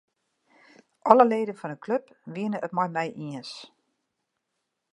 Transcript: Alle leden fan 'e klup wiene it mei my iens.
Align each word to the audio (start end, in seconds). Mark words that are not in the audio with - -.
Alle 1.13 1.25
leden 1.31 1.57
fan 1.59 1.73
'e 1.73 1.77
klup 1.83 2.05
wiene 2.35 2.57
it 2.65 2.71
mei 2.75 2.89
my 2.95 3.05
iens. 3.25 3.51